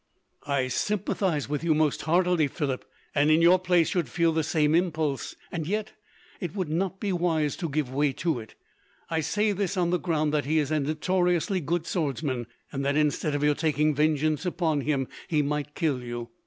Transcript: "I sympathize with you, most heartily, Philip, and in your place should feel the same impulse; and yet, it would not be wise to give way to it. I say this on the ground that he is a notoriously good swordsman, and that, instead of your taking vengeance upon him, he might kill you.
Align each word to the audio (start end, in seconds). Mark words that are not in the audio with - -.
"I 0.47 0.67
sympathize 0.67 1.47
with 1.47 1.63
you, 1.63 1.75
most 1.75 2.01
heartily, 2.01 2.47
Philip, 2.47 2.85
and 3.13 3.29
in 3.29 3.39
your 3.39 3.59
place 3.59 3.89
should 3.89 4.09
feel 4.09 4.33
the 4.33 4.41
same 4.41 4.73
impulse; 4.73 5.35
and 5.51 5.67
yet, 5.67 5.91
it 6.39 6.55
would 6.55 6.69
not 6.69 6.99
be 6.99 7.13
wise 7.13 7.55
to 7.57 7.69
give 7.69 7.93
way 7.93 8.11
to 8.13 8.39
it. 8.39 8.55
I 9.11 9.19
say 9.19 9.51
this 9.51 9.77
on 9.77 9.91
the 9.91 9.99
ground 9.99 10.33
that 10.33 10.45
he 10.45 10.57
is 10.57 10.71
a 10.71 10.79
notoriously 10.79 11.59
good 11.61 11.85
swordsman, 11.85 12.47
and 12.71 12.83
that, 12.83 12.97
instead 12.97 13.35
of 13.35 13.43
your 13.43 13.53
taking 13.53 13.93
vengeance 13.93 14.43
upon 14.43 14.81
him, 14.81 15.07
he 15.27 15.43
might 15.43 15.75
kill 15.75 16.01
you. 16.01 16.31